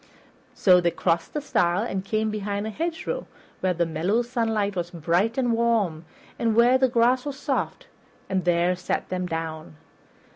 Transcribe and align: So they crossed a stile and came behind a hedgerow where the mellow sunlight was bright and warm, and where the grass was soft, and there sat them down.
So 0.55 0.81
they 0.81 0.89
crossed 0.89 1.35
a 1.35 1.41
stile 1.41 1.83
and 1.83 2.03
came 2.03 2.31
behind 2.31 2.65
a 2.65 2.71
hedgerow 2.71 3.27
where 3.59 3.75
the 3.75 3.85
mellow 3.85 4.23
sunlight 4.23 4.75
was 4.75 4.89
bright 4.89 5.37
and 5.37 5.51
warm, 5.53 6.05
and 6.39 6.55
where 6.55 6.79
the 6.79 6.89
grass 6.89 7.23
was 7.23 7.37
soft, 7.37 7.85
and 8.27 8.43
there 8.43 8.75
sat 8.75 9.09
them 9.09 9.27
down. 9.27 9.75